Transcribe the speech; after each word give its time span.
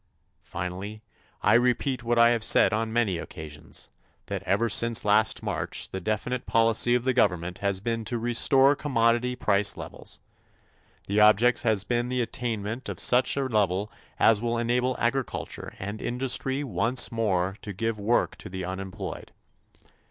Finally, 0.41 1.03
I 1.43 1.53
repeat 1.53 2.01
what 2.03 2.17
I 2.17 2.31
have 2.31 2.43
said 2.43 2.73
on 2.73 2.91
many 2.91 3.19
occasions, 3.19 3.87
that 4.25 4.41
ever 4.47 4.67
since 4.67 5.05
last 5.05 5.43
March 5.43 5.89
the 5.91 6.01
definite 6.01 6.47
policy 6.47 6.95
of 6.95 7.03
the 7.03 7.13
government 7.13 7.59
has 7.59 7.79
been 7.79 8.03
to 8.05 8.17
restore 8.17 8.75
commodity 8.75 9.35
price 9.35 9.77
levels. 9.77 10.19
The 11.05 11.19
object 11.21 11.61
has 11.61 11.83
been 11.83 12.09
the 12.09 12.19
attainment 12.23 12.89
of 12.89 12.99
such 12.99 13.37
a 13.37 13.45
level 13.45 13.91
as 14.19 14.41
will 14.41 14.57
enable 14.57 14.95
agriculture 14.97 15.75
and 15.77 16.01
industry 16.01 16.63
once 16.63 17.11
more 17.11 17.55
to 17.61 17.71
give 17.71 17.99
work 17.99 18.35
to 18.37 18.49
the 18.49 18.65
unemployed. 18.65 19.31